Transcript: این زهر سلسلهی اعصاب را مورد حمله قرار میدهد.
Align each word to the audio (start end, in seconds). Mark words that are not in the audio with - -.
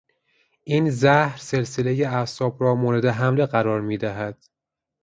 این 0.63 0.89
زهر 0.89 1.37
سلسلهی 1.37 2.03
اعصاب 2.05 2.61
را 2.63 2.75
مورد 2.75 3.05
حمله 3.05 3.45
قرار 3.45 3.81
میدهد. 3.81 4.43